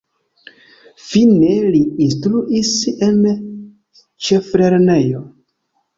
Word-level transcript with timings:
Fine 1.09 1.51
li 1.75 1.83
instruis 2.07 2.73
en 3.09 3.19
ĉeflernejo. 4.29 5.23